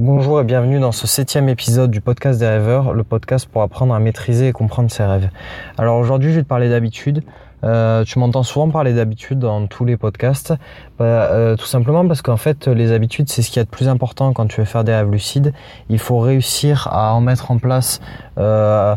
Bonjour 0.00 0.40
et 0.40 0.44
bienvenue 0.44 0.78
dans 0.78 0.92
ce 0.92 1.08
septième 1.08 1.48
épisode 1.48 1.90
du 1.90 2.00
podcast 2.00 2.38
des 2.38 2.46
rêveurs, 2.46 2.92
le 2.94 3.02
podcast 3.02 3.48
pour 3.50 3.62
apprendre 3.62 3.92
à 3.92 3.98
maîtriser 3.98 4.46
et 4.46 4.52
comprendre 4.52 4.92
ses 4.92 5.02
rêves. 5.02 5.28
Alors 5.76 5.98
aujourd'hui 5.98 6.30
je 6.30 6.36
vais 6.36 6.44
te 6.44 6.46
parler 6.46 6.68
d'habitude. 6.68 7.24
Euh, 7.64 8.04
tu 8.04 8.20
m'entends 8.20 8.44
souvent 8.44 8.70
parler 8.70 8.92
d'habitude 8.92 9.40
dans 9.40 9.66
tous 9.66 9.84
les 9.84 9.96
podcasts, 9.96 10.54
bah, 11.00 11.04
euh, 11.04 11.56
tout 11.56 11.66
simplement 11.66 12.06
parce 12.06 12.22
qu'en 12.22 12.36
fait 12.36 12.68
les 12.68 12.92
habitudes 12.92 13.28
c'est 13.28 13.42
ce 13.42 13.50
qu'il 13.50 13.58
y 13.58 13.62
a 13.62 13.66
plus 13.66 13.88
important 13.88 14.32
quand 14.32 14.46
tu 14.46 14.60
veux 14.60 14.66
faire 14.66 14.84
des 14.84 14.94
rêves 14.94 15.10
lucides. 15.10 15.52
Il 15.88 15.98
faut 15.98 16.20
réussir 16.20 16.86
à 16.92 17.12
en 17.12 17.20
mettre 17.20 17.50
en 17.50 17.58
place. 17.58 18.00
Euh, 18.38 18.94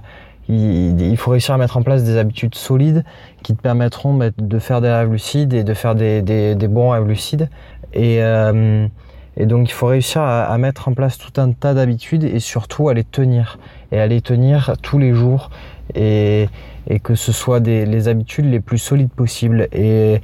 il, 0.50 1.18
faut 1.18 1.32
réussir 1.32 1.56
à 1.56 1.58
mettre 1.58 1.78
en 1.78 1.82
place 1.82 2.04
des 2.04 2.18
habitudes 2.18 2.54
solides 2.54 3.04
qui 3.42 3.56
te 3.56 3.62
permettront 3.64 4.14
bah, 4.14 4.28
de 4.38 4.60
faire 4.60 4.82
des 4.82 4.92
rêves 4.92 5.12
lucides 5.12 5.56
et 5.56 5.64
de 5.64 5.74
faire 5.74 5.96
des, 5.96 6.54
bons 6.70 6.92
rêves 6.92 7.08
lucides. 7.08 7.50
Et, 7.96 8.22
et 9.38 9.46
donc 9.46 9.70
il 9.70 9.74
faut 9.74 9.88
réussir 9.88 10.22
à, 10.22 10.58
mettre 10.58 10.90
en 10.90 10.94
place 10.94 11.18
tout 11.18 11.40
un 11.40 11.52
tas 11.52 11.74
d'habitudes 11.74 12.24
et 12.24 12.40
surtout 12.40 12.90
à 12.90 12.94
les 12.94 13.04
tenir. 13.04 13.58
Et 13.92 14.00
à 14.00 14.08
les 14.08 14.22
tenir 14.22 14.74
tous 14.82 15.00
les 15.00 15.14
jours. 15.14 15.50
Et, 15.96 16.48
que 17.04 17.16
ce 17.16 17.32
soit 17.32 17.60
des, 17.60 17.86
les 17.86 18.08
habitudes 18.08 18.46
les 18.46 18.60
plus 18.60 18.78
solides 18.78 19.12
possibles. 19.12 19.68
Et, 19.72 20.22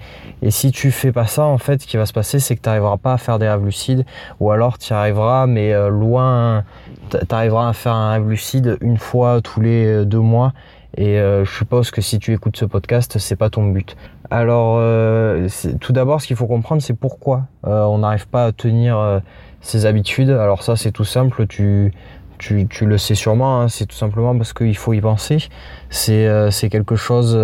si 0.50 0.72
tu 0.72 0.92
fais 0.92 1.12
pas 1.12 1.28
ça, 1.28 1.44
en 1.44 1.58
fait, 1.58 1.82
ce 1.82 1.88
qui 1.88 1.98
va 1.98 2.06
se 2.06 2.14
passer, 2.14 2.40
c'est 2.40 2.56
que 2.56 2.62
tu 2.62 2.68
n'arriveras 2.68 2.98
pas 2.98 3.14
à 3.14 3.18
faire 3.18 3.40
des 3.40 3.48
rêves 3.48 3.64
lucides, 3.64 4.06
ou 4.40 4.52
alors 4.52 4.78
tu 4.78 4.92
arriveras, 4.92 5.48
mais 5.48 5.74
euh, 5.74 5.90
loin, 5.90 6.64
tu 7.10 7.18
arriveras 7.30 7.70
à 7.70 7.74
faire 7.74 7.94
un 7.94 8.12
rêve 8.12 8.30
lucide 8.30 8.78
une 8.82 8.98
fois 8.98 9.42
tous 9.42 9.62
les 9.62 9.86
euh, 9.86 10.06
deux 10.06 10.20
mois. 10.20 10.54
Et 10.98 11.20
euh, 11.20 11.46
je 11.46 11.52
suppose 11.52 11.92
que 11.92 12.02
si 12.02 12.18
tu 12.18 12.34
écoutes 12.34 12.58
ce 12.58 12.66
podcast, 12.66 13.20
c'est 13.20 13.36
pas 13.36 13.52
ton 13.52 13.68
but. 13.68 13.96
Alors, 14.32 14.78
euh, 14.80 15.48
tout 15.80 15.94
d'abord, 15.94 16.22
ce 16.22 16.28
qu'il 16.28 16.36
faut 16.36 16.48
comprendre, 16.48 16.82
c'est 16.82 16.96
pourquoi 16.96 17.44
euh, 17.66 17.84
on 17.84 18.00
n'arrive 18.00 18.28
pas 18.28 18.46
à 18.46 18.52
tenir 18.52 19.22
ses 19.62 19.86
habitudes. 19.86 20.32
Alors 20.32 20.64
ça, 20.64 20.76
c'est 20.76 20.92
tout 20.92 21.06
simple. 21.06 21.46
Tu 21.48 21.94
tu, 22.40 22.68
tu, 22.68 22.86
le 22.86 23.00
sais 23.00 23.16
sûrement, 23.16 23.62
hein, 23.62 23.68
c'est 23.68 23.88
tout 23.88 23.96
simplement 23.96 24.38
parce 24.38 24.54
qu'il 24.54 24.78
faut 24.78 24.94
y 24.94 25.02
penser. 25.02 25.50
C'est 25.90 26.70
quelque 26.70 26.96
chose. 26.96 27.38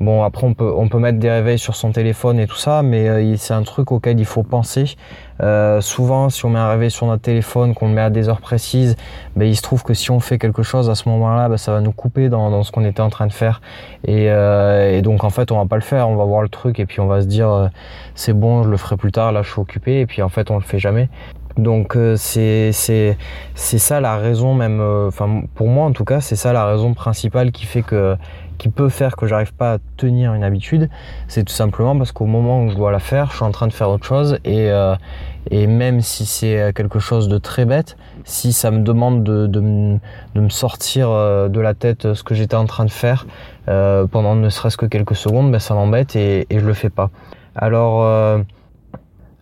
Bon, 0.00 0.22
après, 0.22 0.46
on 0.46 0.54
peut, 0.54 0.72
on 0.74 0.88
peut 0.88 0.98
mettre 0.98 1.18
des 1.18 1.30
réveils 1.30 1.58
sur 1.58 1.76
son 1.76 1.92
téléphone 1.92 2.38
et 2.38 2.46
tout 2.46 2.56
ça, 2.56 2.82
mais 2.82 3.08
euh, 3.08 3.36
c'est 3.36 3.54
un 3.54 3.62
truc 3.62 3.92
auquel 3.92 4.18
il 4.18 4.24
faut 4.24 4.42
penser. 4.42 4.96
Euh, 5.42 5.80
souvent, 5.80 6.28
si 6.28 6.44
on 6.44 6.50
met 6.50 6.58
un 6.58 6.68
réveil 6.68 6.90
sur 6.90 7.06
notre 7.06 7.22
téléphone, 7.22 7.74
qu'on 7.74 7.88
le 7.88 7.94
met 7.94 8.00
à 8.00 8.10
des 8.10 8.28
heures 8.28 8.40
précises, 8.40 8.96
ben, 9.36 9.46
il 9.46 9.56
se 9.56 9.62
trouve 9.62 9.82
que 9.82 9.94
si 9.94 10.10
on 10.10 10.20
fait 10.20 10.38
quelque 10.38 10.62
chose 10.62 10.90
à 10.90 10.94
ce 10.94 11.08
moment-là, 11.08 11.48
ben, 11.48 11.56
ça 11.56 11.72
va 11.72 11.80
nous 11.80 11.92
couper 11.92 12.28
dans, 12.28 12.62
ce 12.62 12.72
qu'on 12.72 12.84
était 12.84 13.00
en 13.00 13.10
train 13.10 13.26
de 13.26 13.32
faire. 13.32 13.60
Et, 14.06 14.24
et, 14.26 15.02
donc, 15.02 15.24
en 15.24 15.30
fait, 15.30 15.52
on 15.52 15.58
va 15.58 15.66
pas 15.66 15.76
le 15.76 15.82
faire. 15.82 16.08
On 16.08 16.16
va 16.16 16.24
voir 16.24 16.42
le 16.42 16.48
truc 16.48 16.80
et 16.80 16.86
puis 16.86 17.00
on 17.00 17.06
va 17.06 17.22
se 17.22 17.26
dire, 17.26 17.70
c'est 18.14 18.32
bon, 18.32 18.62
je 18.62 18.68
le 18.68 18.76
ferai 18.76 18.96
plus 18.96 19.12
tard. 19.12 19.32
Là, 19.32 19.42
je 19.42 19.50
suis 19.50 19.60
occupé. 19.60 20.00
Et 20.00 20.06
puis, 20.06 20.22
en 20.22 20.28
fait, 20.28 20.50
on 20.50 20.56
le 20.56 20.62
fait 20.62 20.78
jamais. 20.78 21.08
Donc 21.56 21.96
euh, 21.96 22.16
c'est 22.16 22.72
c'est 22.72 23.16
ça 23.54 24.00
la 24.00 24.16
raison 24.16 24.54
même 24.54 24.80
euh, 24.80 25.08
enfin 25.08 25.42
pour 25.54 25.68
moi 25.68 25.86
en 25.86 25.92
tout 25.92 26.04
cas 26.04 26.20
c'est 26.20 26.36
ça 26.36 26.52
la 26.52 26.64
raison 26.64 26.94
principale 26.94 27.50
qui 27.52 27.66
fait 27.66 27.82
que 27.82 28.16
qui 28.60 28.68
peut 28.68 28.88
faire 28.88 29.16
que 29.16 29.26
j'arrive 29.26 29.52
pas 29.54 29.74
à 29.74 29.78
tenir 29.96 30.34
une 30.34 30.44
habitude 30.44 30.88
c'est 31.26 31.44
tout 31.44 31.52
simplement 31.52 31.96
parce 31.98 32.12
qu'au 32.12 32.26
moment 32.26 32.62
où 32.62 32.70
je 32.70 32.76
dois 32.76 32.92
la 32.92 33.00
faire 33.00 33.30
je 33.30 33.36
suis 33.36 33.44
en 33.44 33.50
train 33.50 33.66
de 33.66 33.72
faire 33.72 33.90
autre 33.90 34.04
chose 34.04 34.38
et 34.44 34.70
euh, 34.70 34.94
et 35.50 35.66
même 35.66 36.00
si 36.02 36.26
c'est 36.26 36.72
quelque 36.74 36.98
chose 36.98 37.28
de 37.28 37.38
très 37.38 37.64
bête 37.64 37.96
si 38.24 38.52
ça 38.52 38.70
me 38.70 38.80
demande 38.80 39.24
de 39.24 39.46
de, 39.46 39.60
de 40.34 40.40
me 40.40 40.50
sortir 40.50 41.08
de 41.08 41.60
la 41.60 41.74
tête 41.74 42.12
ce 42.12 42.22
que 42.22 42.34
j'étais 42.34 42.56
en 42.56 42.66
train 42.66 42.84
de 42.84 42.90
faire 42.90 43.26
pendant 43.66 44.34
ne 44.34 44.48
serait-ce 44.50 44.76
que 44.76 44.86
quelques 44.86 45.16
secondes 45.16 45.50
ben 45.50 45.58
ça 45.58 45.74
m'embête 45.74 46.14
et, 46.14 46.46
et 46.50 46.60
je 46.60 46.66
le 46.66 46.74
fais 46.74 46.90
pas 46.90 47.10
alors 47.56 48.04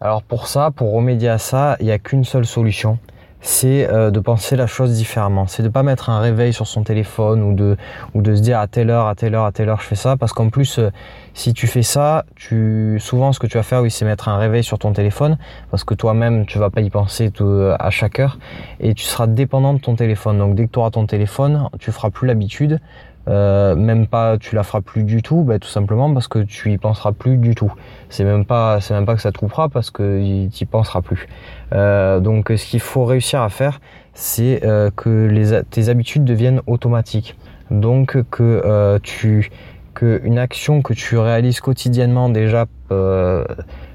alors 0.01 0.23
pour 0.23 0.47
ça, 0.47 0.71
pour 0.71 0.93
remédier 0.93 1.29
à 1.29 1.39
ça, 1.39 1.77
il 1.81 1.87
n'y 1.87 1.93
a 1.93 1.99
qu'une 1.99 2.23
seule 2.23 2.47
solution. 2.47 2.99
C'est 3.41 3.89
euh, 3.89 4.11
de 4.11 4.19
penser 4.19 4.57
la 4.57 4.67
chose 4.67 4.95
différemment. 4.95 5.47
C'est 5.47 5.63
de 5.63 5.69
pas 5.69 5.83
mettre 5.83 6.11
un 6.11 6.19
réveil 6.19 6.53
sur 6.53 6.67
son 6.67 6.83
téléphone 6.83 7.43
ou 7.43 7.55
de 7.55 7.77
ou 8.15 8.23
de 8.23 8.35
se 8.35 8.41
dire 8.41 8.59
à 8.59 8.67
telle 8.67 8.91
heure, 8.91 9.07
à 9.07 9.15
telle 9.15 9.35
heure, 9.35 9.45
à 9.45 9.53
telle 9.53 9.69
heure 9.69 9.81
je 9.81 9.87
fais 9.87 9.95
ça. 9.95 10.17
Parce 10.17 10.33
qu'en 10.33 10.49
plus, 10.49 10.79
euh, 10.79 10.91
si 11.35 11.55
tu 11.55 11.67
fais 11.69 11.83
ça, 11.83 12.25
tu 12.35 12.99
souvent 13.01 13.33
ce 13.33 13.39
que 13.39 13.47
tu 13.47 13.57
vas 13.57 13.63
faire, 13.63 13.83
oui, 13.83 13.91
c'est 13.91 14.05
mettre 14.05 14.29
un 14.29 14.39
réveil 14.39 14.65
sur 14.65 14.79
ton 14.79 14.93
téléphone 14.93 15.39
parce 15.71 15.85
que 15.85 15.95
toi-même 15.95 16.47
tu 16.47 16.59
vas 16.59 16.71
pas 16.71 16.81
y 16.81 16.91
penser 16.91 17.31
tout, 17.31 17.45
euh, 17.45 17.77
à 17.79 17.91
chaque 17.91 18.19
heure 18.19 18.39
et 18.81 18.95
tu 18.95 19.05
seras 19.05 19.29
dépendant 19.29 19.75
de 19.75 19.79
ton 19.81 19.95
téléphone. 19.95 20.39
Donc 20.39 20.57
dès 20.57 20.67
que 20.67 20.73
tu 20.73 20.79
auras 20.81 20.91
ton 20.91 21.07
téléphone, 21.07 21.69
tu 21.79 21.93
feras 21.93 22.11
plus 22.11 22.27
l'habitude 22.27 22.81
euh, 23.29 23.75
même 23.75 24.07
pas 24.07 24.39
tu 24.39 24.55
la 24.55 24.63
feras 24.63 24.81
plus 24.81 25.05
du 25.05 25.21
tout 25.21 25.43
bah, 25.43 25.59
tout 25.59 25.69
simplement 25.69 26.13
parce 26.15 26.29
que 26.29 26.39
tu 26.39 26.73
y 26.73 26.79
penseras 26.79 27.13
plus 27.13 27.37
du 27.37 27.55
tout. 27.55 27.73
C'est 28.09 28.25
même 28.25 28.45
pas 28.45 28.81
c'est 28.81 28.95
même 28.95 29.05
pas 29.05 29.15
que 29.17 29.21
ça 29.21 29.33
te 29.33 29.39
coupera 29.39 29.69
parce 29.69 29.91
que 29.91 30.49
tu 30.49 30.63
y 30.63 30.67
penseras 30.67 31.03
plus. 31.03 31.29
Euh, 31.73 32.21
donc 32.21 32.49
ce 32.49 32.65
qu'il 32.65 32.81
faut 32.81 33.05
réussir 33.05 33.43
à 33.43 33.49
faire 33.51 33.81
c'est 34.15 34.65
euh, 34.65 34.91
que 34.95 35.63
tes 35.71 35.89
habitudes 35.89 36.25
deviennent 36.25 36.63
automatiques. 36.67 37.37
Donc 37.71 38.17
que 38.31 38.99
tu 39.03 39.51
que 39.95 40.21
une 40.25 40.39
action 40.39 40.81
que 40.81 40.95
tu 40.95 41.19
réalises 41.19 41.61
quotidiennement 41.61 42.31
déjà 42.31 42.67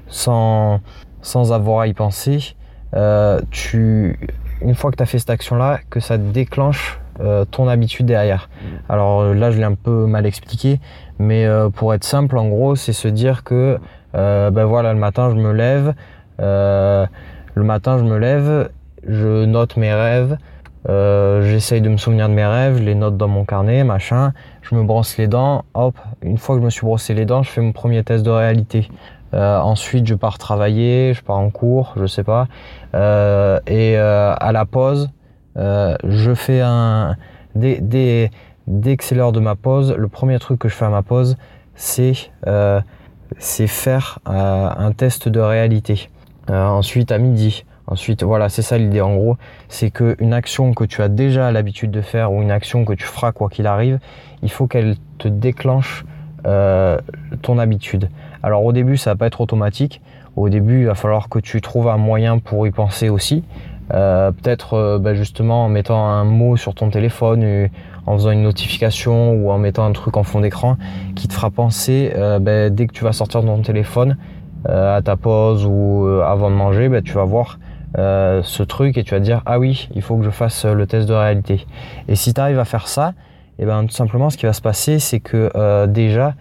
sans 0.06 0.80
sans 1.22 1.52
avoir 1.52 1.80
à 1.80 1.86
y 1.88 1.94
penser 1.94 2.54
tu 3.50 4.16
une 4.62 4.74
fois 4.76 4.92
que 4.92 4.96
tu 4.96 5.02
as 5.02 5.06
fait 5.06 5.18
cette 5.18 5.30
action 5.30 5.56
là 5.56 5.80
que 5.90 5.98
ça 5.98 6.18
déclenche 6.18 7.00
euh, 7.20 7.44
ton 7.44 7.68
habitude 7.68 8.06
derrière. 8.06 8.48
Alors 8.88 9.20
euh, 9.20 9.34
là, 9.34 9.50
je 9.50 9.58
l'ai 9.58 9.64
un 9.64 9.74
peu 9.74 10.06
mal 10.06 10.26
expliqué, 10.26 10.80
mais 11.18 11.46
euh, 11.46 11.68
pour 11.70 11.94
être 11.94 12.04
simple, 12.04 12.36
en 12.38 12.48
gros, 12.48 12.76
c'est 12.76 12.92
se 12.92 13.08
dire 13.08 13.44
que 13.44 13.78
ben 14.12 14.64
voilà, 14.64 14.92
le 14.92 14.98
matin, 15.00 15.30
je 15.30 15.34
me 15.34 15.52
lève, 15.52 15.92
le 16.38 17.08
matin, 17.56 17.98
je 17.98 18.04
me 18.04 18.16
lève, 18.16 18.70
je 19.08 19.44
note 19.44 19.76
mes 19.76 19.92
rêves, 19.92 20.36
j'essaye 20.86 21.80
de 21.80 21.88
me 21.88 21.96
souvenir 21.96 22.28
de 22.28 22.34
mes 22.34 22.46
rêves, 22.46 22.78
je 22.78 22.84
les 22.84 22.94
note 22.94 23.16
dans 23.16 23.26
mon 23.26 23.44
carnet, 23.44 23.82
machin, 23.82 24.32
je 24.62 24.76
me 24.76 24.84
brosse 24.84 25.18
les 25.18 25.26
dents, 25.26 25.64
hop, 25.74 25.96
une 26.22 26.38
fois 26.38 26.54
que 26.54 26.60
je 26.60 26.64
me 26.64 26.70
suis 26.70 26.86
brossé 26.86 27.12
les 27.12 27.24
dents, 27.24 27.42
je 27.42 27.50
fais 27.50 27.60
mon 27.60 27.72
premier 27.72 28.04
test 28.04 28.24
de 28.24 28.30
réalité. 28.30 28.88
Euh, 29.34 29.58
ensuite, 29.58 30.06
je 30.06 30.14
pars 30.14 30.38
travailler, 30.38 31.12
je 31.12 31.22
pars 31.22 31.38
en 31.38 31.50
cours, 31.50 31.94
je 31.96 32.06
sais 32.06 32.22
pas. 32.22 32.46
Euh, 32.94 33.58
et 33.66 33.98
euh, 33.98 34.34
à 34.38 34.52
la 34.52 34.64
pause, 34.64 35.10
euh, 35.56 35.96
je 36.04 36.34
fais 36.34 36.60
un 36.60 37.16
dès, 37.54 37.80
dès, 37.80 38.30
dès 38.66 38.96
que 38.96 39.04
c'est 39.04 39.14
l'heure 39.14 39.32
de 39.32 39.40
ma 39.40 39.54
pause, 39.54 39.94
le 39.96 40.08
premier 40.08 40.38
truc 40.38 40.58
que 40.58 40.68
je 40.68 40.74
fais 40.74 40.84
à 40.84 40.90
ma 40.90 41.02
pause, 41.02 41.36
c'est 41.74 42.30
euh, 42.46 42.80
faire 43.38 44.18
euh, 44.28 44.68
un 44.76 44.92
test 44.92 45.28
de 45.28 45.40
réalité. 45.40 46.08
ensuite 46.48 47.12
à 47.12 47.18
midi. 47.18 47.64
Ensuite, 47.86 48.22
voilà, 48.22 48.48
c'est 48.48 48.62
ça 48.62 48.78
l'idée 48.78 49.02
en 49.02 49.14
gros, 49.14 49.36
c'est 49.68 49.90
que 49.90 50.16
une 50.18 50.32
action 50.32 50.72
que 50.72 50.84
tu 50.84 51.02
as 51.02 51.10
déjà 51.10 51.52
l'habitude 51.52 51.90
de 51.90 52.00
faire 52.00 52.32
ou 52.32 52.40
une 52.40 52.50
action 52.50 52.86
que 52.86 52.94
tu 52.94 53.04
feras 53.04 53.32
quoi 53.32 53.50
qu'il 53.50 53.66
arrive, 53.66 53.98
il 54.42 54.50
faut 54.50 54.66
qu'elle 54.66 54.96
te 55.18 55.28
déclenche 55.28 56.06
ton 56.42 57.58
habitude. 57.58 58.08
Alors 58.42 58.64
au 58.64 58.72
début, 58.72 58.96
ça 58.96 59.10
va 59.10 59.16
pas 59.16 59.26
être 59.26 59.40
automatique. 59.40 60.00
Au 60.36 60.48
début, 60.48 60.80
il 60.80 60.86
va 60.86 60.94
falloir 60.94 61.28
que 61.28 61.38
tu 61.38 61.60
trouves 61.60 61.88
un 61.88 61.96
moyen 61.96 62.38
pour 62.38 62.66
y 62.66 62.70
penser 62.70 63.08
aussi. 63.08 63.44
Euh, 63.92 64.32
peut-être 64.32 64.74
euh, 64.74 64.98
bah, 64.98 65.14
justement 65.14 65.66
en 65.66 65.68
mettant 65.68 66.06
un 66.06 66.24
mot 66.24 66.56
sur 66.56 66.74
ton 66.74 66.88
téléphone, 66.88 67.42
euh, 67.44 67.68
en 68.06 68.14
faisant 68.14 68.30
une 68.30 68.42
notification 68.42 69.32
ou 69.32 69.50
en 69.50 69.58
mettant 69.58 69.84
un 69.84 69.92
truc 69.92 70.16
en 70.16 70.22
fond 70.22 70.40
d'écran 70.40 70.76
qui 71.14 71.28
te 71.28 71.34
fera 71.34 71.50
penser 71.50 72.12
bah, 72.40 72.68
dès 72.68 72.86
que 72.86 72.92
tu 72.92 73.02
vas 73.02 73.12
sortir 73.12 73.40
ton 73.40 73.62
téléphone 73.62 74.18
à 74.66 75.00
ta 75.02 75.16
pause 75.16 75.64
ou 75.66 76.06
avant 76.22 76.50
de 76.50 76.54
manger, 76.54 76.90
bah, 76.90 77.00
tu 77.00 77.12
vas 77.12 77.24
voir 77.24 77.58
ce 77.96 78.62
truc 78.62 78.98
et 78.98 79.04
tu 79.04 79.12
vas 79.14 79.20
te 79.20 79.24
dire 79.24 79.40
ah 79.46 79.58
oui, 79.58 79.88
il 79.94 80.02
faut 80.02 80.18
que 80.18 80.24
je 80.24 80.28
fasse 80.28 80.66
le 80.66 80.86
test 80.86 81.08
de 81.08 81.14
réalité. 81.14 81.66
Et 82.06 82.14
si 82.14 82.34
tu 82.34 82.40
arrives 82.42 82.58
à 82.58 82.66
faire 82.66 82.88
ça, 82.88 83.14
et 83.58 83.62
eh 83.62 83.64
ben 83.64 83.86
tout 83.86 83.94
simplement 83.94 84.28
ce 84.28 84.36
qui 84.36 84.44
va 84.44 84.52
se 84.52 84.60
passer, 84.60 84.98
c'est 84.98 85.20
que 85.20 85.86
déjà 85.86 86.34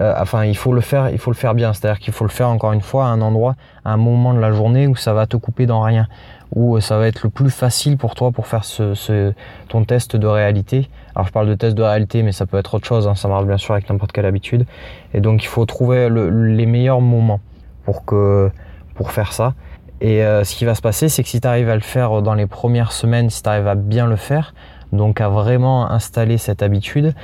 euh, 0.00 0.14
enfin, 0.18 0.44
il 0.44 0.56
faut 0.56 0.72
le 0.72 0.80
faire, 0.80 1.10
il 1.10 1.18
faut 1.18 1.30
le 1.30 1.36
faire 1.36 1.54
bien. 1.54 1.72
C'est-à-dire 1.72 1.98
qu'il 1.98 2.12
faut 2.12 2.24
le 2.24 2.30
faire 2.30 2.48
encore 2.48 2.72
une 2.72 2.80
fois 2.80 3.06
à 3.06 3.08
un 3.08 3.20
endroit, 3.20 3.56
à 3.84 3.92
un 3.92 3.96
moment 3.96 4.34
de 4.34 4.38
la 4.38 4.52
journée 4.52 4.86
où 4.86 4.96
ça 4.96 5.12
va 5.12 5.26
te 5.26 5.36
couper 5.36 5.66
dans 5.66 5.80
rien, 5.80 6.06
où 6.54 6.76
euh, 6.76 6.80
ça 6.80 6.98
va 6.98 7.06
être 7.06 7.22
le 7.24 7.30
plus 7.30 7.50
facile 7.50 7.96
pour 7.96 8.14
toi 8.14 8.30
pour 8.30 8.46
faire 8.46 8.64
ce, 8.64 9.32
ton 9.68 9.84
test 9.84 10.16
de 10.16 10.26
réalité. 10.26 10.88
Alors, 11.14 11.26
je 11.26 11.32
parle 11.32 11.48
de 11.48 11.54
test 11.54 11.76
de 11.76 11.82
réalité, 11.82 12.22
mais 12.22 12.32
ça 12.32 12.46
peut 12.46 12.58
être 12.58 12.74
autre 12.74 12.86
chose. 12.86 13.08
Hein, 13.08 13.14
ça 13.14 13.28
marche 13.28 13.46
bien 13.46 13.58
sûr 13.58 13.74
avec 13.74 13.88
n'importe 13.90 14.12
quelle 14.12 14.26
habitude. 14.26 14.66
Et 15.12 15.20
donc, 15.20 15.42
il 15.42 15.48
faut 15.48 15.66
trouver 15.66 16.08
le, 16.08 16.30
les 16.30 16.66
meilleurs 16.66 17.00
moments 17.00 17.40
pour 17.84 18.04
que 18.04 18.50
pour 18.94 19.12
faire 19.12 19.32
ça. 19.32 19.54
Et 20.00 20.24
euh, 20.24 20.44
ce 20.44 20.54
qui 20.54 20.64
va 20.64 20.74
se 20.74 20.82
passer, 20.82 21.08
c'est 21.08 21.22
que 21.22 21.28
si 21.28 21.40
tu 21.40 21.48
arrives 21.48 21.68
à 21.68 21.74
le 21.74 21.80
faire 21.82 22.22
dans 22.22 22.34
les 22.34 22.46
premières 22.46 22.92
semaines, 22.92 23.28
si 23.28 23.42
tu 23.42 23.48
arrives 23.48 23.66
à 23.66 23.74
bien 23.74 24.06
le 24.06 24.16
faire, 24.16 24.54
donc 24.92 25.20
à 25.20 25.28
vraiment 25.28 25.90
installer 25.90 26.38
cette 26.38 26.62
habitude, 26.62 27.14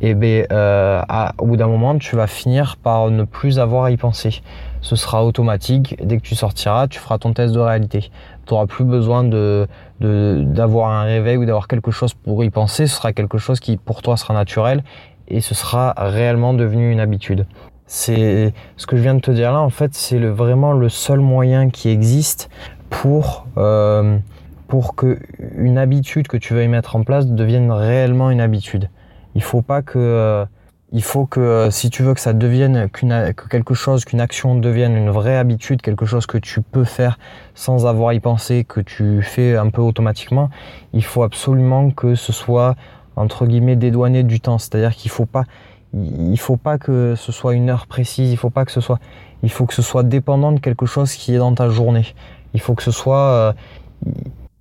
et 0.00 0.14
ben 0.14 0.46
euh, 0.52 1.00
à, 1.08 1.32
au 1.38 1.46
bout 1.46 1.56
d'un 1.56 1.66
moment, 1.66 1.98
tu 1.98 2.16
vas 2.16 2.26
finir 2.26 2.76
par 2.76 3.10
ne 3.10 3.24
plus 3.24 3.58
avoir 3.58 3.84
à 3.84 3.90
y 3.90 3.96
penser. 3.96 4.42
Ce 4.80 4.94
sera 4.94 5.24
automatique. 5.24 5.96
Dès 6.02 6.18
que 6.18 6.22
tu 6.22 6.34
sortiras, 6.34 6.86
tu 6.86 7.00
feras 7.00 7.18
ton 7.18 7.32
test 7.32 7.54
de 7.54 7.58
réalité. 7.58 8.10
Tu 8.46 8.54
n'auras 8.54 8.66
plus 8.66 8.84
besoin 8.84 9.24
de 9.24 9.66
d'avoir 9.98 10.90
un 10.90 11.04
réveil 11.04 11.38
ou 11.38 11.46
d'avoir 11.46 11.68
quelque 11.68 11.90
chose 11.90 12.12
pour 12.14 12.44
y 12.44 12.50
penser. 12.50 12.86
Ce 12.86 12.96
sera 12.96 13.12
quelque 13.12 13.38
chose 13.38 13.60
qui 13.60 13.76
pour 13.78 14.02
toi 14.02 14.16
sera 14.16 14.34
naturel 14.34 14.84
et 15.28 15.40
ce 15.40 15.54
sera 15.54 15.94
réellement 15.96 16.54
devenu 16.54 16.92
une 16.92 17.00
habitude. 17.00 17.46
C'est 17.86 18.52
ce 18.76 18.86
que 18.86 18.96
je 18.96 19.02
viens 19.02 19.14
de 19.14 19.20
te 19.20 19.30
dire 19.30 19.52
là. 19.52 19.60
En 19.60 19.70
fait, 19.70 19.94
c'est 19.94 20.18
vraiment 20.18 20.72
le 20.72 20.88
seul 20.88 21.20
moyen 21.20 21.70
qui 21.70 21.88
existe 21.88 22.50
pour 22.90 23.46
euh, 23.56 24.18
pour 24.68 24.94
que 24.94 25.18
une 25.56 25.78
habitude 25.78 26.28
que 26.28 26.36
tu 26.36 26.54
veuilles 26.54 26.68
mettre 26.68 26.96
en 26.96 27.02
place 27.02 27.26
devienne 27.26 27.70
réellement 27.70 28.30
une 28.30 28.40
habitude. 28.40 28.90
Il 29.34 29.42
faut 29.42 29.62
pas 29.62 29.82
que 29.82 29.98
euh, 29.98 30.44
il 30.92 31.02
faut 31.02 31.26
que 31.26 31.40
euh, 31.40 31.70
si 31.70 31.90
tu 31.90 32.02
veux 32.02 32.14
que 32.14 32.20
ça 32.20 32.32
devienne 32.32 32.88
qu'une 32.88 33.32
que 33.34 33.48
quelque 33.48 33.74
chose 33.74 34.04
qu'une 34.04 34.20
action 34.20 34.54
devienne 34.54 34.96
une 34.96 35.10
vraie 35.10 35.36
habitude, 35.36 35.82
quelque 35.82 36.06
chose 36.06 36.26
que 36.26 36.38
tu 36.38 36.62
peux 36.62 36.84
faire 36.84 37.18
sans 37.54 37.86
avoir 37.86 38.12
y 38.12 38.20
penser, 38.20 38.64
que 38.64 38.80
tu 38.80 39.22
fais 39.22 39.56
un 39.56 39.70
peu 39.70 39.82
automatiquement, 39.82 40.48
il 40.92 41.04
faut 41.04 41.22
absolument 41.22 41.90
que 41.90 42.14
ce 42.14 42.32
soit 42.32 42.76
entre 43.16 43.46
guillemets 43.46 43.76
dédouané 43.76 44.22
du 44.22 44.40
temps, 44.40 44.58
c'est-à-dire 44.58 44.94
qu'il 44.94 45.10
faut 45.10 45.26
pas 45.26 45.44
il 45.92 46.38
faut 46.38 46.56
pas 46.56 46.78
que 46.78 47.14
ce 47.16 47.32
soit 47.32 47.54
une 47.54 47.70
heure 47.70 47.86
précise, 47.86 48.30
il 48.30 48.36
faut 48.36 48.50
pas 48.50 48.64
que 48.64 48.72
ce 48.72 48.80
soit 48.80 48.98
il 49.42 49.50
faut 49.50 49.66
que 49.66 49.74
ce 49.74 49.82
soit 49.82 50.02
dépendant 50.02 50.52
de 50.52 50.60
quelque 50.60 50.86
chose 50.86 51.12
qui 51.14 51.34
est 51.34 51.38
dans 51.38 51.54
ta 51.54 51.68
journée. 51.68 52.06
Il 52.54 52.60
faut 52.60 52.74
que 52.74 52.82
ce 52.82 52.90
soit 52.90 53.18
euh, 53.18 53.52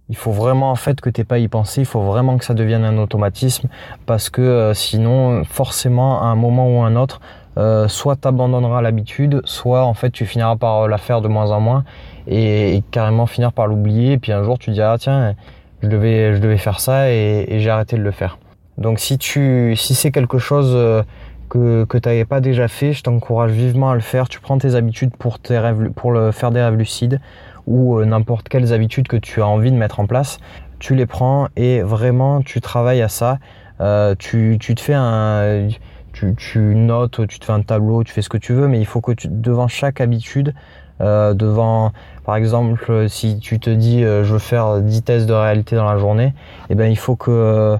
il 0.09 0.15
faut 0.15 0.31
vraiment 0.31 0.71
en 0.71 0.75
fait 0.75 1.01
que 1.01 1.09
tu 1.09 1.25
pas 1.25 1.39
y 1.39 1.47
penser, 1.47 1.81
il 1.81 1.85
faut 1.85 2.01
vraiment 2.01 2.37
que 2.37 2.45
ça 2.45 2.53
devienne 2.53 2.83
un 2.83 2.97
automatisme 2.97 3.69
parce 4.05 4.29
que 4.29 4.41
euh, 4.41 4.73
sinon 4.73 5.43
forcément 5.45 6.21
à 6.21 6.25
un 6.25 6.35
moment 6.35 6.69
ou 6.69 6.83
à 6.83 6.87
un 6.87 6.95
autre 6.95 7.21
euh, 7.57 7.87
soit 7.87 8.17
tu 8.17 8.27
abandonneras 8.27 8.81
l'habitude, 8.81 9.41
soit 9.45 9.83
en 9.83 9.93
fait 9.93 10.11
tu 10.11 10.25
finiras 10.25 10.57
par 10.57 10.87
la 10.87 10.97
faire 10.97 11.21
de 11.21 11.27
moins 11.27 11.51
en 11.51 11.59
moins 11.59 11.83
et, 12.27 12.83
carrément 12.91 13.25
finir 13.25 13.53
par 13.53 13.67
l'oublier 13.67 14.13
et 14.13 14.17
puis 14.17 14.31
un 14.31 14.43
jour 14.43 14.59
tu 14.59 14.71
diras 14.71 14.97
tiens 14.97 15.35
je 15.81 15.87
devais, 15.87 16.35
je 16.35 16.39
devais 16.39 16.57
faire 16.57 16.79
ça 16.79 17.09
et, 17.11 17.59
j'ai 17.59 17.69
arrêté 17.69 17.95
de 17.97 18.01
le 18.01 18.11
faire. 18.11 18.37
Donc 18.77 18.99
si 18.99 19.17
tu 19.17 19.75
si 19.75 19.95
c'est 19.95 20.11
quelque 20.11 20.37
chose 20.37 20.71
euh, 20.73 21.01
que, 21.49 21.85
tu 21.89 22.09
n'avais 22.09 22.25
pas 22.25 22.41
déjà 22.41 22.67
fait, 22.67 22.93
je 22.93 23.03
t'encourage 23.03 23.51
vivement 23.51 23.91
à 23.91 23.95
le 23.95 24.01
faire. 24.01 24.27
Tu 24.27 24.39
prends 24.39 24.57
tes 24.57 24.75
habitudes 24.75 25.15
pour, 25.17 25.39
tes 25.39 25.57
rêves, 25.57 25.91
pour 25.91 26.11
le, 26.11 26.31
faire 26.31 26.51
des 26.51 26.61
rêves 26.61 26.75
lucides 26.75 27.19
ou 27.67 27.97
euh, 27.97 28.05
n'importe 28.05 28.49
quelles 28.49 28.73
habitudes 28.73 29.07
que 29.07 29.17
tu 29.17 29.41
as 29.41 29.47
envie 29.47 29.71
de 29.71 29.77
mettre 29.77 29.99
en 29.99 30.05
place, 30.05 30.39
tu 30.79 30.95
les 30.95 31.05
prends 31.05 31.47
et 31.55 31.81
vraiment 31.81 32.41
tu 32.41 32.61
travailles 32.61 33.01
à 33.01 33.09
ça. 33.09 33.39
Euh, 33.81 34.15
tu, 34.17 34.57
tu, 34.59 34.75
te 34.75 34.81
fais 34.81 34.93
un, 34.93 35.67
tu, 36.13 36.33
tu, 36.35 36.59
notes, 36.59 37.27
tu 37.27 37.39
te 37.39 37.45
fais 37.45 37.53
un 37.53 37.61
tableau, 37.61 38.03
tu 38.03 38.13
fais 38.13 38.21
ce 38.21 38.29
que 38.29 38.37
tu 38.37 38.53
veux, 38.53 38.67
mais 38.67 38.79
il 38.79 38.85
faut 38.85 39.01
que 39.01 39.11
tu, 39.11 39.27
devant 39.29 39.67
chaque 39.67 39.99
habitude, 39.99 40.53
euh, 41.01 41.33
devant, 41.33 41.91
par 42.23 42.37
exemple, 42.37 43.09
si 43.09 43.39
tu 43.39 43.59
te 43.59 43.69
dis 43.69 44.01
je 44.01 44.31
veux 44.31 44.39
faire 44.39 44.81
10 44.81 45.03
tests 45.03 45.25
de 45.25 45.33
réalité 45.33 45.75
dans 45.75 45.85
la 45.85 45.97
journée, 45.97 46.33
eh 46.69 46.75
ben 46.75 46.89
il 46.89 46.97
faut 46.97 47.17
que 47.17 47.77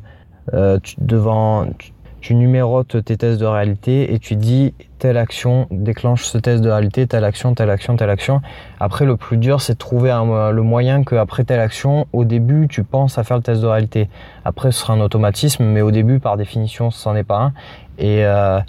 devant, 0.52 1.68
tu 1.78 1.92
numérotes 2.34 3.04
tes 3.04 3.18
tests 3.18 3.40
de 3.40 3.46
réalité 3.46 4.14
et 4.14 4.20
tu 4.20 4.36
dis 4.36 4.74
telle 4.98 5.18
action 5.18 5.68
déclenche 5.70 6.24
ce 6.24 6.38
test 6.38 6.64
de 6.64 6.70
réalité, 6.70 7.06
telle 7.06 7.24
action, 7.24 7.54
telle 7.54 7.70
action, 7.70 7.96
telle 7.96 8.10
action. 8.10 8.42
Après, 8.80 9.06
le 9.06 9.18
plus 9.18 9.38
dur, 9.38 9.62
c'est 9.62 9.74
de 9.74 9.78
trouver 9.78 10.10
le 10.10 10.62
moyen 10.62 11.04
que 11.04 11.16
après 11.16 11.44
telle 11.44 11.60
action, 11.60 12.08
au 12.14 12.26
début, 12.26 12.68
tu 12.68 12.84
penses 12.84 13.18
à 13.18 13.24
faire 13.24 13.38
le 13.38 13.44
test 13.44 13.62
de 13.62 13.68
réalité. 13.68 14.10
Après, 14.46 14.72
ce 14.72 14.80
sera 14.80 14.94
un 14.94 15.02
automatisme, 15.02 15.64
mais 15.66 15.82
au 15.82 15.92
début, 15.92 16.20
par 16.20 16.38
définition, 16.38 16.90
ce 16.90 17.08
n'en 17.08 17.16
est 17.16 17.24
pas 17.24 17.40
un. 17.40 17.54
Et, 18.00 18.26
euh, 18.26 18.60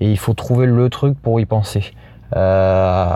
il 0.00 0.18
faut 0.18 0.34
trouver 0.34 0.66
le 0.66 0.88
truc 0.88 1.20
pour 1.20 1.40
y 1.40 1.44
penser. 1.44 1.92
Euh, 2.34 3.14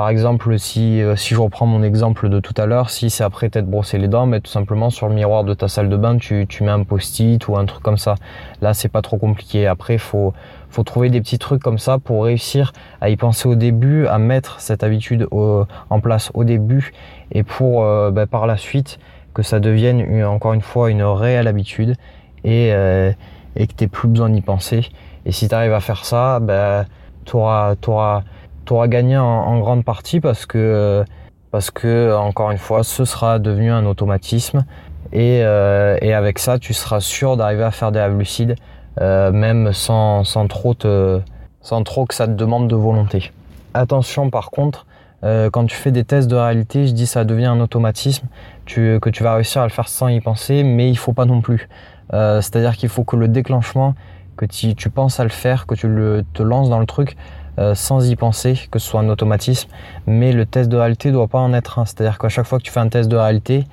par 0.00 0.08
exemple, 0.08 0.58
si, 0.58 1.02
euh, 1.02 1.14
si 1.14 1.34
je 1.34 1.40
reprends 1.40 1.66
mon 1.66 1.82
exemple 1.82 2.30
de 2.30 2.40
tout 2.40 2.54
à 2.56 2.64
l'heure, 2.64 2.88
si 2.88 3.10
c'est 3.10 3.22
après 3.22 3.50
t'être 3.50 3.68
brossé 3.68 3.98
les 3.98 4.08
dents, 4.08 4.24
mais 4.24 4.40
tout 4.40 4.50
simplement 4.50 4.88
sur 4.88 5.10
le 5.10 5.14
miroir 5.14 5.44
de 5.44 5.52
ta 5.52 5.68
salle 5.68 5.90
de 5.90 5.96
bain, 5.98 6.16
tu, 6.16 6.46
tu 6.48 6.64
mets 6.64 6.70
un 6.70 6.84
post-it 6.84 7.46
ou 7.48 7.58
un 7.58 7.66
truc 7.66 7.82
comme 7.82 7.98
ça. 7.98 8.14
Là, 8.62 8.72
c'est 8.72 8.88
pas 8.88 9.02
trop 9.02 9.18
compliqué. 9.18 9.66
Après, 9.66 9.98
faut, 9.98 10.32
faut 10.70 10.84
trouver 10.84 11.10
des 11.10 11.20
petits 11.20 11.38
trucs 11.38 11.60
comme 11.60 11.76
ça 11.76 11.98
pour 11.98 12.24
réussir 12.24 12.72
à 13.02 13.10
y 13.10 13.18
penser 13.18 13.46
au 13.46 13.56
début, 13.56 14.06
à 14.06 14.16
mettre 14.16 14.58
cette 14.60 14.82
habitude 14.82 15.28
en 15.30 16.00
place 16.00 16.30
au 16.32 16.44
début 16.44 16.92
et 17.30 17.42
pour 17.42 17.84
euh, 17.84 18.10
bah, 18.10 18.26
par 18.26 18.46
la 18.46 18.56
suite 18.56 19.00
que 19.34 19.42
ça 19.42 19.60
devienne 19.60 20.24
encore 20.24 20.54
une 20.54 20.62
fois 20.62 20.90
une 20.90 21.02
réelle 21.02 21.46
habitude 21.46 21.96
et, 22.44 22.70
euh, 22.72 23.12
et 23.54 23.66
que 23.66 23.74
tu 23.76 23.86
plus 23.86 24.08
besoin 24.08 24.30
d'y 24.30 24.40
penser. 24.40 24.88
Et 25.26 25.32
si 25.32 25.46
tu 25.46 25.54
arrives 25.54 25.74
à 25.74 25.80
faire 25.80 26.06
ça, 26.06 26.40
bah, 26.40 26.86
tu 27.26 27.36
auras, 27.36 27.74
auras 27.86 28.22
tu 28.70 28.74
auras 28.74 28.86
gagné 28.86 29.18
en, 29.18 29.58
grande 29.58 29.84
partie 29.84 30.20
parce 30.20 30.46
que, 30.46 31.04
parce 31.50 31.72
que, 31.72 32.14
encore 32.16 32.52
une 32.52 32.58
fois, 32.58 32.84
ce 32.84 33.04
sera 33.04 33.40
devenu 33.40 33.72
un 33.72 33.84
automatisme. 33.84 34.64
Et, 35.12 35.40
euh, 35.42 35.98
et 36.00 36.14
avec 36.14 36.38
ça, 36.38 36.60
tu 36.60 36.72
seras 36.72 37.00
sûr 37.00 37.36
d'arriver 37.36 37.64
à 37.64 37.72
faire 37.72 37.90
des 37.90 37.98
rêves 37.98 38.16
lucides, 38.16 38.54
euh, 39.00 39.32
même 39.32 39.72
sans, 39.72 40.22
sans, 40.22 40.46
trop 40.46 40.74
te, 40.74 41.20
sans 41.62 41.82
trop 41.82 42.06
que 42.06 42.14
ça 42.14 42.28
te 42.28 42.32
demande 42.32 42.68
de 42.68 42.76
volonté. 42.76 43.32
Attention 43.74 44.30
par 44.30 44.52
contre, 44.52 44.86
euh, 45.24 45.50
quand 45.50 45.66
tu 45.66 45.74
fais 45.74 45.90
des 45.90 46.04
tests 46.04 46.30
de 46.30 46.36
réalité, 46.36 46.86
je 46.86 46.92
dis 46.92 47.08
ça 47.08 47.24
devient 47.24 47.46
un 47.46 47.58
automatisme, 47.58 48.28
que 48.66 49.10
tu 49.10 49.24
vas 49.24 49.34
réussir 49.34 49.62
à 49.62 49.64
le 49.64 49.72
faire 49.72 49.88
sans 49.88 50.06
y 50.06 50.20
penser, 50.20 50.62
mais 50.62 50.88
il 50.88 50.96
faut 50.96 51.12
pas 51.12 51.24
non 51.24 51.40
plus. 51.40 51.68
C'est-à-dire 52.12 52.76
qu'il 52.76 52.88
faut 52.88 53.02
que 53.02 53.16
le 53.16 53.26
déclenchement, 53.26 53.94
que 54.36 54.44
tu, 54.44 54.76
tu, 54.76 54.90
penses 54.90 55.18
à 55.18 55.24
le 55.24 55.30
faire, 55.30 55.66
que 55.66 55.74
tu 55.74 55.88
le, 55.88 56.24
te 56.34 56.42
lances 56.44 56.70
dans 56.70 56.78
le 56.78 56.86
truc, 56.86 57.16
euh, 57.60 57.74
sans 57.74 58.08
y 58.10 58.16
penser, 58.16 58.58
que 58.70 58.78
ce 58.78 58.88
soit 58.88 59.00
un 59.00 59.08
automatisme. 59.10 59.68
Mais 60.06 60.32
le 60.32 60.46
test 60.46 60.70
de 60.70 60.78
réalité 60.78 61.10
doit 61.12 61.28
pas 61.28 61.40
en 61.40 61.52
être 61.52 61.78
un. 61.78 61.84
C'est-à-dire 61.84 62.18
qu'à 62.18 62.30
chaque 62.30 62.46
fois 62.46 62.58
que 62.58 62.64
tu 62.64 62.70
fais 62.70 62.80
un 62.80 62.88
test 62.88 63.10
de 63.10 63.16
réalité, 63.16 63.64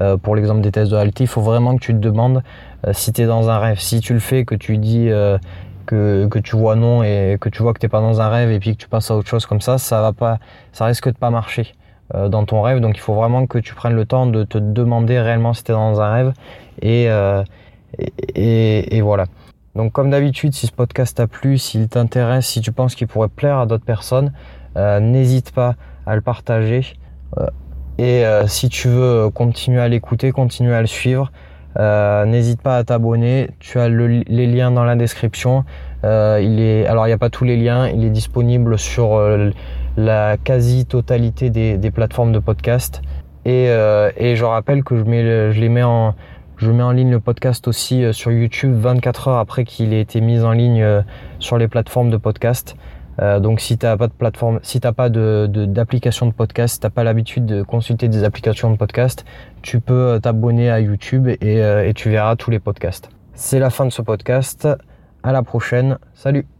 euh, 0.00 0.16
pour 0.16 0.34
l'exemple 0.34 0.62
des 0.62 0.72
tests 0.72 0.90
de 0.90 0.96
réalité, 0.96 1.24
il 1.24 1.26
faut 1.26 1.42
vraiment 1.42 1.76
que 1.76 1.80
tu 1.80 1.92
te 1.92 1.98
demandes 1.98 2.42
euh, 2.86 2.92
si 2.94 3.12
tu 3.12 3.20
es 3.20 3.26
dans 3.26 3.50
un 3.50 3.58
rêve. 3.58 3.78
Si 3.78 4.00
tu 4.00 4.14
le 4.14 4.20
fais, 4.20 4.46
que 4.46 4.54
tu 4.54 4.78
dis 4.78 5.10
que, 5.86 6.26
que, 6.26 6.38
tu 6.38 6.56
vois 6.56 6.74
non 6.74 7.02
et 7.02 7.36
que 7.38 7.50
tu 7.50 7.62
vois 7.62 7.74
que 7.74 7.80
tu 7.80 7.88
pas 7.90 8.00
dans 8.00 8.22
un 8.22 8.30
rêve 8.30 8.50
et 8.50 8.58
puis 8.58 8.76
que 8.76 8.80
tu 8.80 8.88
passes 8.88 9.10
à 9.10 9.16
autre 9.16 9.28
chose 9.28 9.44
comme 9.44 9.60
ça, 9.60 9.76
ça 9.76 10.00
va 10.00 10.12
pas, 10.14 10.38
ça 10.72 10.86
risque 10.86 11.08
de 11.08 11.16
pas 11.16 11.28
marcher 11.28 11.74
dans 12.14 12.46
ton 12.46 12.62
rêve. 12.62 12.80
Donc 12.80 12.96
il 12.96 13.00
faut 13.00 13.14
vraiment 13.14 13.46
que 13.46 13.58
tu 13.58 13.74
prennes 13.74 13.94
le 13.94 14.06
temps 14.06 14.26
de 14.26 14.44
te 14.44 14.56
demander 14.56 15.20
réellement 15.20 15.52
si 15.52 15.64
tu 15.64 15.72
es 15.72 15.74
dans 15.74 16.00
un 16.00 16.10
rêve 16.10 16.32
et, 16.80 17.10
et 18.34 19.00
voilà. 19.02 19.26
Donc 19.74 19.90
comme 19.92 20.10
d'habitude, 20.10 20.54
si 20.54 20.66
ce 20.68 20.72
podcast 20.72 21.16
t'a 21.16 21.26
plu, 21.26 21.58
s'il 21.58 21.88
t'intéresse, 21.88 22.46
si 22.46 22.60
tu 22.60 22.70
penses 22.70 22.94
qu'il 22.94 23.08
pourrait 23.08 23.28
plaire 23.28 23.58
à 23.58 23.66
d'autres 23.66 23.84
personnes, 23.84 24.32
euh, 24.76 25.00
n'hésite 25.00 25.52
pas 25.52 25.74
à 26.06 26.14
le 26.14 26.20
partager. 26.20 26.84
Euh, 27.38 27.46
et 27.98 28.24
euh, 28.24 28.46
si 28.46 28.68
tu 28.68 28.88
veux 28.88 29.30
continuer 29.30 29.80
à 29.80 29.88
l'écouter, 29.88 30.30
continuer 30.30 30.74
à 30.74 30.80
le 30.80 30.86
suivre, 30.86 31.32
n'hésite 31.76 32.62
pas 32.62 32.76
à 32.76 32.84
t'abonner. 32.84 33.50
Tu 33.58 33.80
as 33.80 33.88
les 33.88 34.46
liens 34.46 34.70
dans 34.70 34.84
la 34.84 34.94
description. 34.94 35.64
il 36.04 36.60
est, 36.60 36.86
alors 36.86 37.06
il 37.06 37.10
n'y 37.10 37.14
a 37.14 37.18
pas 37.18 37.30
tous 37.30 37.44
les 37.44 37.56
liens, 37.56 37.88
il 37.88 38.04
est 38.04 38.10
disponible 38.10 38.78
sur 38.78 39.20
la 39.96 40.36
quasi-totalité 40.36 41.50
des, 41.50 41.78
des, 41.78 41.90
plateformes 41.90 42.30
de 42.30 42.38
podcast. 42.38 43.02
Et, 43.44 43.64
et 43.64 44.36
je 44.36 44.44
rappelle 44.44 44.84
que 44.84 44.96
je, 44.96 45.02
mets, 45.02 45.52
je 45.52 45.60
les 45.60 45.68
mets 45.68 45.82
en 45.82 46.14
je 46.56 46.70
mets 46.70 46.82
en 46.82 46.92
ligne 46.92 47.10
le 47.10 47.20
podcast 47.20 47.66
aussi 47.68 48.04
euh, 48.04 48.12
sur 48.12 48.30
YouTube 48.30 48.74
24 48.74 49.28
heures 49.28 49.38
après 49.38 49.64
qu'il 49.64 49.92
ait 49.92 50.00
été 50.00 50.20
mis 50.20 50.40
en 50.40 50.52
ligne 50.52 50.82
euh, 50.82 51.02
sur 51.38 51.58
les 51.58 51.68
plateformes 51.68 52.10
de 52.10 52.16
podcast. 52.16 52.76
Euh, 53.20 53.40
donc 53.40 53.60
si 53.60 53.78
tu 53.78 53.86
n'as 53.86 53.96
pas 53.96 54.06
de 54.06 54.12
plateforme, 54.12 54.60
si 54.62 54.80
t'as 54.80 54.92
pas 54.92 55.08
d'application 55.08 56.26
de, 56.26 56.32
podcast, 56.32 56.74
si 56.74 56.80
t'as 56.80 56.90
pas 56.90 57.04
l'habitude 57.04 57.46
de 57.46 57.62
consulter 57.62 58.08
des 58.08 58.24
applications 58.24 58.70
de 58.70 58.76
podcast, 58.76 59.24
tu 59.62 59.80
peux 59.80 60.18
t'abonner 60.22 60.70
à 60.70 60.80
YouTube 60.80 61.28
et 61.28 61.92
tu 61.94 62.10
verras 62.10 62.36
tous 62.36 62.50
les 62.50 62.58
podcasts. 62.58 63.10
C'est 63.34 63.58
la 63.58 63.70
fin 63.70 63.84
de 63.84 63.90
ce 63.90 64.02
podcast. 64.02 64.68
À 65.22 65.32
la 65.32 65.42
prochaine. 65.42 65.98
Salut 66.12 66.53